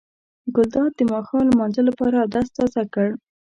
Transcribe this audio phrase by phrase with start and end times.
[0.55, 3.09] ګلداد د ماښام لمانځه لپاره اودس تازه کړ.